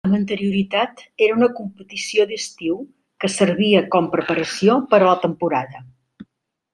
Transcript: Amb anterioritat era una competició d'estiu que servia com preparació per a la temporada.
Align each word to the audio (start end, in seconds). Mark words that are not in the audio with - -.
Amb 0.07 0.15
anterioritat 0.17 1.01
era 1.25 1.35
una 1.39 1.49
competició 1.59 2.25
d'estiu 2.31 2.79
que 3.23 3.29
servia 3.35 3.83
com 3.97 4.07
preparació 4.15 4.79
per 4.95 5.01
a 5.05 5.07
la 5.11 5.17
temporada. 5.27 5.83